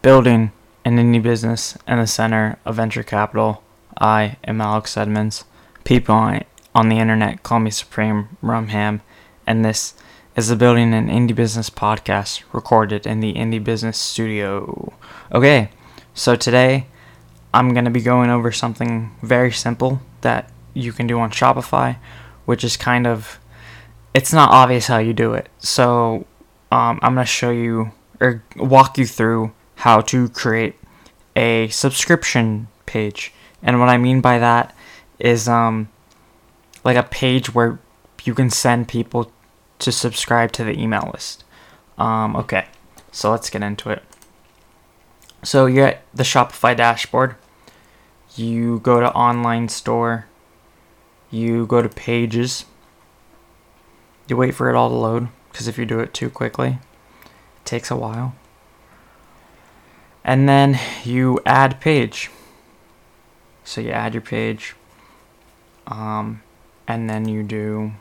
Building 0.00 0.52
an 0.84 0.96
indie 0.96 1.20
business 1.20 1.76
in 1.88 1.98
the 1.98 2.06
center 2.06 2.56
of 2.64 2.76
venture 2.76 3.02
capital. 3.02 3.64
I 4.00 4.36
am 4.44 4.60
Alex 4.60 4.96
Edmonds. 4.96 5.44
People 5.82 6.38
on 6.72 6.88
the 6.88 7.00
internet 7.00 7.42
call 7.42 7.58
me 7.58 7.72
Supreme 7.72 8.28
Rumham, 8.40 9.00
and 9.44 9.64
this 9.64 9.94
is 10.36 10.46
the 10.46 10.54
Building 10.54 10.94
an 10.94 11.08
Indie 11.08 11.34
Business 11.34 11.68
podcast 11.68 12.44
recorded 12.52 13.08
in 13.08 13.18
the 13.18 13.34
Indie 13.34 13.62
Business 13.62 13.98
Studio. 13.98 14.92
Okay, 15.32 15.70
so 16.14 16.36
today 16.36 16.86
I'm 17.52 17.72
going 17.72 17.84
to 17.84 17.90
be 17.90 18.00
going 18.00 18.30
over 18.30 18.52
something 18.52 19.16
very 19.20 19.50
simple 19.50 20.00
that 20.20 20.48
you 20.74 20.92
can 20.92 21.08
do 21.08 21.18
on 21.18 21.32
Shopify, 21.32 21.96
which 22.44 22.62
is 22.62 22.76
kind 22.76 23.04
of 23.04 23.40
it's 24.14 24.32
not 24.32 24.52
obvious 24.52 24.86
how 24.86 24.98
you 24.98 25.12
do 25.12 25.34
it. 25.34 25.48
So 25.58 26.24
um, 26.70 27.00
I'm 27.02 27.14
going 27.14 27.26
to 27.26 27.32
show 27.32 27.50
you 27.50 27.90
or 28.20 28.44
walk 28.56 28.96
you 28.96 29.04
through 29.04 29.52
how 29.78 30.00
to 30.00 30.28
create 30.30 30.74
a 31.36 31.68
subscription 31.68 32.66
page. 32.84 33.32
And 33.62 33.78
what 33.78 33.88
I 33.88 33.96
mean 33.96 34.20
by 34.20 34.38
that 34.38 34.74
is 35.20 35.48
um, 35.48 35.88
like 36.82 36.96
a 36.96 37.04
page 37.04 37.54
where 37.54 37.78
you 38.24 38.34
can 38.34 38.50
send 38.50 38.88
people 38.88 39.30
to 39.78 39.92
subscribe 39.92 40.50
to 40.52 40.64
the 40.64 40.78
email 40.78 41.10
list. 41.14 41.44
Um, 41.96 42.34
okay, 42.34 42.66
so 43.12 43.30
let's 43.30 43.50
get 43.50 43.62
into 43.62 43.90
it. 43.90 44.02
So 45.44 45.66
you're 45.66 45.86
at 45.86 46.02
the 46.12 46.24
Shopify 46.24 46.76
dashboard. 46.76 47.36
You 48.34 48.80
go 48.80 48.98
to 49.00 49.12
online 49.12 49.68
store. 49.68 50.26
You 51.30 51.66
go 51.66 51.82
to 51.82 51.88
pages. 51.88 52.64
You 54.26 54.36
wait 54.36 54.56
for 54.56 54.68
it 54.68 54.74
all 54.74 54.88
to 54.88 54.96
load 54.96 55.28
because 55.52 55.68
if 55.68 55.78
you 55.78 55.86
do 55.86 56.00
it 56.00 56.12
too 56.12 56.30
quickly, 56.30 56.78
it 57.24 57.64
takes 57.64 57.92
a 57.92 57.96
while. 57.96 58.34
And 60.28 60.46
then 60.46 60.78
you 61.04 61.40
add 61.46 61.80
page. 61.80 62.30
So 63.64 63.80
you 63.80 63.92
add 63.92 64.12
your 64.12 64.20
page. 64.20 64.74
Um, 65.86 66.42
and 66.86 67.08
then 67.08 67.26
you 67.26 67.42
do, 67.42 67.92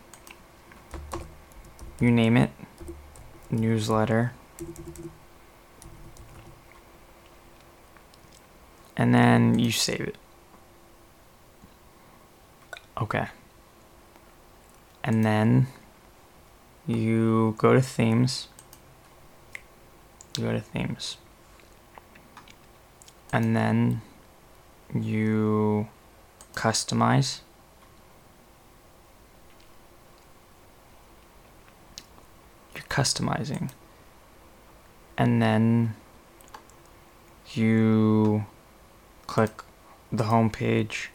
you 2.01 2.11
name 2.11 2.35
it, 2.35 2.49
newsletter. 3.49 4.33
And 8.97 9.15
then 9.15 9.57
you 9.57 9.71
save 9.71 10.01
it. 10.01 10.17
Okay. 13.01 13.27
And 15.01 15.23
then 15.23 15.67
you 16.85 17.55
go 17.57 17.73
to 17.73 17.81
themes. 17.81 18.49
You 20.37 20.43
go 20.43 20.51
to 20.51 20.59
themes. 20.59 21.15
And 23.31 23.55
then 23.55 24.01
you 24.93 25.87
customize. 26.53 27.41
You're 32.73 32.83
customizing. 32.83 33.71
And 35.17 35.41
then 35.41 35.95
you 37.53 38.45
click 39.25 39.61
the 40.11 40.25
home 40.25 40.49
page, 40.49 41.09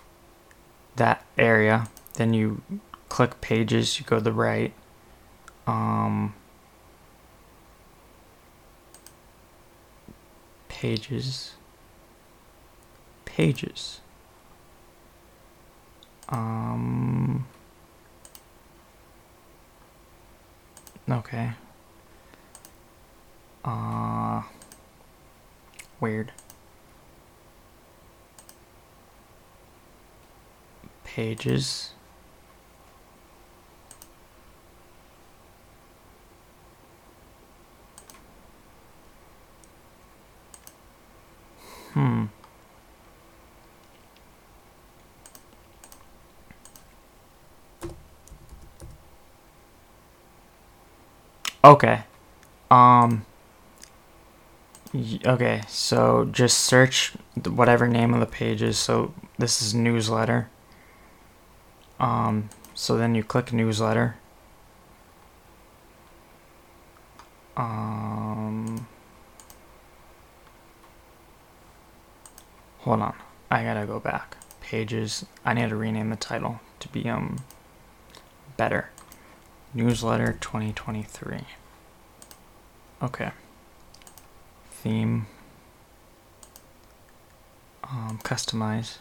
that 0.97 1.25
area. 1.39 1.89
Then 2.15 2.35
you 2.35 2.63
click 3.09 3.41
pages, 3.41 3.99
you 3.99 4.05
go 4.05 4.19
to 4.19 4.23
the 4.23 4.33
right. 4.33 4.73
Um, 5.67 6.35
pages 10.69 11.55
pages. 13.33 14.01
Um 16.29 17.47
okay. 21.11 21.53
Uh 23.65 24.43
weird. 26.01 26.33
Pages. 31.05 31.91
Hmm. 41.95 42.25
Okay. 51.65 52.03
Um. 52.71 53.25
Okay, 54.95 55.63
so 55.69 56.29
just 56.31 56.59
search 56.59 57.13
whatever 57.45 57.89
name 57.89 58.13
of 58.13 58.21
the 58.21 58.27
page 58.27 58.63
is. 58.63 58.79
So 58.79 59.15
this 59.39 59.63
is 59.63 59.75
newsletter. 59.75 60.49
Um. 62.01 62.51
So 62.75 62.97
then 62.97 63.15
you 63.15 63.23
click 63.23 63.53
newsletter. 63.53 64.17
Um. 67.57 68.87
Hold 72.81 73.01
on. 73.03 73.15
I 73.51 73.63
gotta 73.63 73.87
go 73.87 74.01
back. 74.01 74.37
Pages. 74.61 75.25
I 75.45 75.55
need 75.55 75.69
to 75.69 75.77
rename 75.77 76.11
the 76.11 76.17
title 76.17 76.61
to 76.81 76.89
be 76.89 77.09
um 77.09 77.45
better. 78.57 78.91
Newsletter 79.75 80.37
2023. 80.39 81.41
Okay. 83.03 83.31
Theme. 84.71 85.27
Um, 87.83 88.21
customize. 88.23 88.99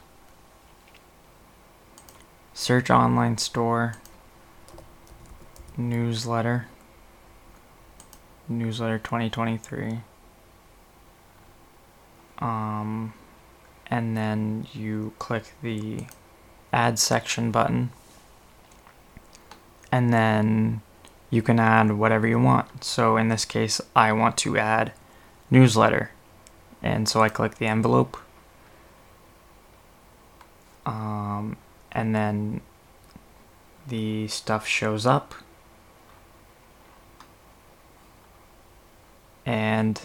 Search 2.53 2.89
online 2.89 3.37
store. 3.37 3.95
Newsletter. 5.75 6.67
Newsletter 8.47 8.97
2023. 8.97 9.99
Um, 12.39 13.13
and 13.87 14.15
then 14.15 14.67
you 14.73 15.13
click 15.19 15.51
the 15.61 16.05
add 16.71 16.97
section 16.97 17.51
button 17.51 17.91
and 19.91 20.13
then 20.13 20.81
you 21.29 21.41
can 21.41 21.59
add 21.59 21.91
whatever 21.91 22.28
you 22.28 22.40
want. 22.40 22.84
So 22.84 23.18
in 23.18 23.29
this 23.29 23.46
case, 23.46 23.81
I 23.96 24.12
want 24.12 24.38
to 24.38 24.57
add 24.57 24.94
newsletter, 25.50 26.12
and 26.81 27.07
so 27.07 27.22
I 27.22 27.29
click 27.29 27.56
the 27.56 27.68
envelope, 27.68 28.18
um, 30.85 31.57
and 31.91 32.16
then 32.16 32.62
the 33.88 34.28
stuff 34.28 34.66
shows 34.68 35.06
up, 35.06 35.34
and 39.46 40.02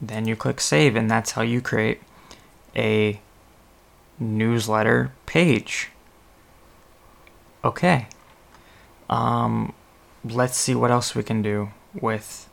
then 0.00 0.26
you 0.26 0.36
click 0.36 0.60
save, 0.60 0.96
and 0.96 1.10
that's 1.10 1.32
how 1.32 1.42
you 1.42 1.60
create 1.60 2.00
a 2.74 3.20
newsletter 4.18 5.12
page. 5.26 5.88
Okay. 7.64 8.06
Um, 9.10 9.74
let's 10.24 10.56
see 10.56 10.74
what 10.74 10.92
else 10.92 11.16
we 11.16 11.24
can 11.24 11.42
do 11.42 11.70
with 12.00 12.48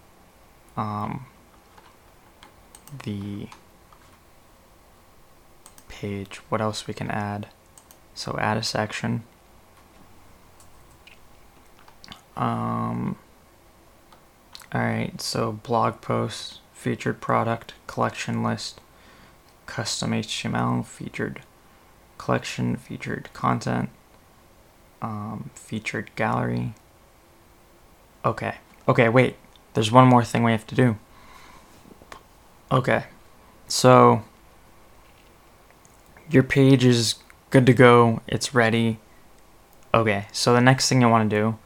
um, 0.75 1.27
the 3.03 3.47
page. 5.87 6.37
What 6.49 6.59
else 6.59 6.87
we 6.87 6.95
can 6.95 7.11
add? 7.11 7.47
So 8.15 8.35
add 8.39 8.57
a 8.57 8.63
section. 8.63 9.23
Um, 12.35 13.17
all 14.73 14.81
right. 14.81 15.21
So 15.21 15.51
blog 15.51 16.01
post, 16.01 16.61
featured 16.73 17.21
product, 17.21 17.75
collection 17.85 18.41
list, 18.41 18.81
custom 19.67 20.09
HTML, 20.09 20.83
featured 20.83 21.41
collection, 22.17 22.75
featured 22.77 23.29
content 23.33 23.91
um, 25.01 25.49
featured 25.53 26.11
gallery. 26.15 26.73
Okay. 28.25 28.55
Okay, 28.87 29.09
wait. 29.09 29.35
There's 29.73 29.91
one 29.91 30.07
more 30.07 30.23
thing 30.23 30.43
we 30.43 30.51
have 30.51 30.67
to 30.67 30.75
do. 30.75 30.97
Okay. 32.71 33.05
So 33.67 34.23
your 36.29 36.43
page 36.43 36.83
is 36.83 37.15
good 37.49 37.65
to 37.65 37.73
go. 37.73 38.21
It's 38.27 38.53
ready. 38.53 38.99
Okay. 39.93 40.27
So 40.31 40.53
the 40.53 40.61
next 40.61 40.89
thing 40.89 41.01
you 41.01 41.09
want 41.09 41.29
to 41.29 41.35
do 41.35 41.57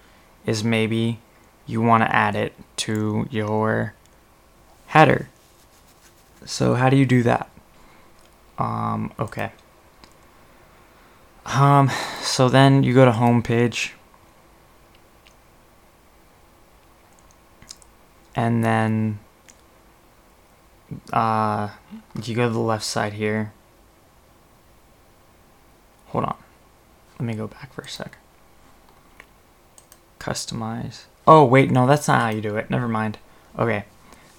is 0.45 0.63
maybe 0.63 1.19
you 1.65 1.81
want 1.81 2.03
to 2.03 2.15
add 2.15 2.35
it 2.35 2.53
to 2.77 3.27
your 3.29 3.93
header. 4.87 5.29
So 6.45 6.73
how 6.73 6.89
do 6.89 6.97
you 6.97 7.05
do 7.05 7.23
that? 7.23 7.49
Um, 8.57 9.13
okay. 9.19 9.51
Um, 11.45 11.91
so 12.21 12.49
then 12.49 12.83
you 12.83 12.93
go 12.93 13.05
to 13.05 13.11
home 13.11 13.41
page. 13.41 13.93
And 18.35 18.63
then 18.63 19.19
uh 21.11 21.69
you 22.23 22.35
go 22.35 22.47
to 22.47 22.53
the 22.53 22.59
left 22.59 22.83
side 22.83 23.13
here. 23.13 23.53
Hold 26.07 26.25
on. 26.25 26.37
Let 27.19 27.25
me 27.25 27.33
go 27.35 27.47
back 27.47 27.73
for 27.73 27.81
a 27.81 27.87
sec. 27.87 28.17
Customize. 30.19 31.03
Oh, 31.27 31.45
wait, 31.45 31.71
no, 31.71 31.87
that's 31.87 32.07
not 32.07 32.21
how 32.21 32.29
you 32.29 32.41
do 32.41 32.57
it. 32.57 32.69
Never 32.69 32.87
mind. 32.87 33.17
Okay. 33.57 33.85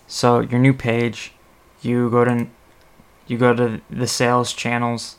So, 0.06 0.40
your 0.40 0.60
new 0.60 0.74
page, 0.74 1.32
you 1.80 2.10
go 2.10 2.24
to 2.24 2.46
you 3.26 3.38
go 3.38 3.54
to 3.54 3.80
the 3.88 4.06
sales 4.06 4.52
channels, 4.52 5.16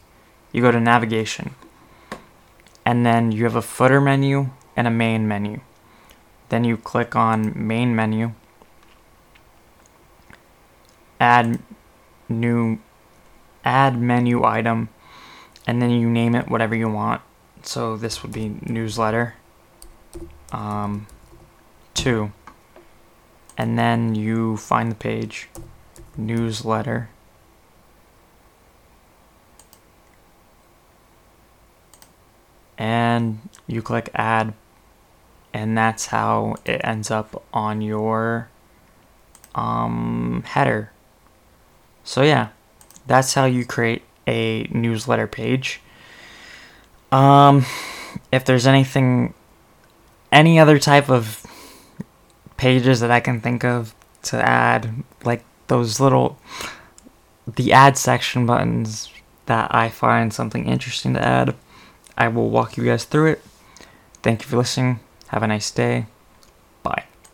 you 0.52 0.62
go 0.62 0.72
to 0.72 0.80
navigation. 0.80 1.56
And 2.86 3.06
then 3.06 3.32
you 3.32 3.44
have 3.46 3.56
a 3.56 3.62
footer 3.62 4.02
menu 4.02 4.50
and 4.76 4.88
a 4.88 4.92
main 4.92 5.28
menu. 5.28 5.62
Then 6.50 6.64
you 6.64 6.78
click 6.78 7.16
on 7.16 7.54
main 7.56 7.96
menu. 7.96 8.34
Add 11.20 11.60
new 12.28 12.80
add 13.64 13.98
menu 13.98 14.44
item 14.44 14.90
and 15.66 15.82
then 15.82 15.90
you 15.90 16.10
name 16.10 16.36
it 16.36 16.50
whatever 16.50 16.76
you 16.76 16.90
want. 16.90 17.22
So 17.64 17.96
this 17.96 18.22
would 18.22 18.34
be 18.34 18.60
newsletter. 18.62 19.36
Um, 20.52 21.08
two. 21.94 22.32
And 23.58 23.78
then 23.78 24.16
you 24.16 24.58
find 24.58 24.92
the 24.92 24.96
page, 24.96 25.50
newsletter. 26.18 27.10
And 32.84 33.40
you 33.66 33.82
click 33.82 34.10
add, 34.14 34.54
and 35.54 35.78
that's 35.78 36.08
how 36.08 36.58
it 36.66 36.82
ends 36.84 37.10
up 37.10 37.42
on 37.54 37.82
your 37.82 38.50
um, 39.56 40.44
header. 40.46 40.92
So, 42.04 42.24
yeah, 42.24 42.50
that's 43.08 43.36
how 43.36 43.46
you 43.46 43.64
create 43.64 44.02
a 44.28 44.64
newsletter 44.64 45.28
page. 45.28 45.80
Um, 47.10 47.66
if 48.34 48.44
there's 48.44 48.68
anything, 48.68 49.34
any 50.30 50.60
other 50.60 50.78
type 50.78 51.10
of 51.10 51.46
pages 52.58 53.00
that 53.00 53.12
I 53.12 53.22
can 53.22 53.40
think 53.40 53.64
of 53.64 53.96
to 54.24 54.46
add, 54.46 55.06
like 55.24 55.46
those 55.68 56.02
little, 56.02 56.38
the 57.48 57.72
add 57.72 57.98
section 57.98 58.46
buttons 58.46 59.10
that 59.46 59.74
I 59.74 59.88
find 59.88 60.34
something 60.34 60.66
interesting 60.68 61.14
to 61.14 61.26
add, 61.26 61.56
I 62.18 62.28
will 62.28 62.50
walk 62.50 62.78
you 62.78 62.86
guys 62.86 63.06
through 63.06 63.32
it. 63.34 63.42
Thank 64.22 64.44
you 64.44 64.48
for 64.48 64.58
listening. 64.58 65.00
Have 65.28 65.44
a 65.44 65.48
nice 65.48 65.72
day. 65.72 66.06